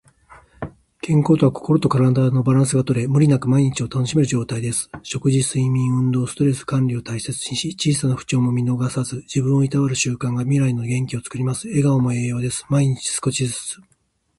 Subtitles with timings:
[1.03, 4.89] 健康とは、心と体のバランスがとれ、無理なく毎日を楽しめる状態です。
[5.03, 11.67] 食事、睡眠、運動、ストレス管理を大切にし、小さな不調も見逃さず、自分をいたわる習慣が未来の元気をつくります。
[11.67, 12.65] 笑顔も栄養です。
[12.67, 13.77] 毎日少しずつ。